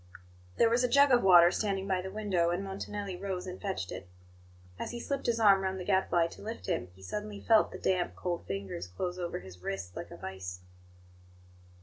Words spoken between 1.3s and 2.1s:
standing by the